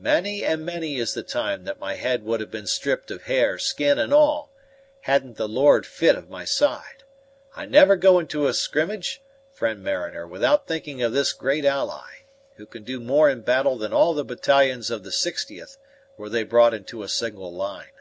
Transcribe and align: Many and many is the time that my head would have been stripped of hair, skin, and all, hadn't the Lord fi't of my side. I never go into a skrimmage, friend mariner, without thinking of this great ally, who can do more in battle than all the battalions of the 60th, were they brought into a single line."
Many 0.00 0.42
and 0.44 0.66
many 0.66 0.96
is 0.96 1.14
the 1.14 1.22
time 1.22 1.62
that 1.62 1.78
my 1.78 1.94
head 1.94 2.24
would 2.24 2.40
have 2.40 2.50
been 2.50 2.66
stripped 2.66 3.12
of 3.12 3.22
hair, 3.22 3.56
skin, 3.56 4.00
and 4.00 4.12
all, 4.12 4.50
hadn't 5.02 5.36
the 5.36 5.46
Lord 5.46 5.86
fi't 5.86 6.16
of 6.16 6.28
my 6.28 6.44
side. 6.44 7.04
I 7.54 7.66
never 7.66 7.94
go 7.94 8.18
into 8.18 8.48
a 8.48 8.52
skrimmage, 8.52 9.22
friend 9.52 9.84
mariner, 9.84 10.26
without 10.26 10.66
thinking 10.66 11.02
of 11.02 11.12
this 11.12 11.32
great 11.32 11.64
ally, 11.64 12.24
who 12.56 12.66
can 12.66 12.82
do 12.82 12.98
more 12.98 13.30
in 13.30 13.42
battle 13.42 13.78
than 13.78 13.92
all 13.92 14.12
the 14.12 14.24
battalions 14.24 14.90
of 14.90 15.04
the 15.04 15.10
60th, 15.10 15.76
were 16.16 16.28
they 16.30 16.42
brought 16.42 16.74
into 16.74 17.04
a 17.04 17.08
single 17.08 17.54
line." 17.54 17.92